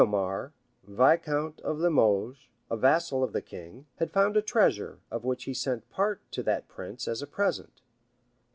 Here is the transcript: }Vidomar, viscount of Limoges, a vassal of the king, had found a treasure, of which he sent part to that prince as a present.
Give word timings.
}Vidomar, 0.01 0.51
viscount 0.83 1.59
of 1.61 1.77
Limoges, 1.77 2.47
a 2.71 2.75
vassal 2.75 3.23
of 3.23 3.33
the 3.33 3.41
king, 3.43 3.85
had 3.97 4.09
found 4.11 4.35
a 4.35 4.41
treasure, 4.41 4.97
of 5.11 5.23
which 5.23 5.43
he 5.43 5.53
sent 5.53 5.91
part 5.91 6.21
to 6.31 6.41
that 6.41 6.67
prince 6.67 7.07
as 7.07 7.21
a 7.21 7.27
present. 7.27 7.81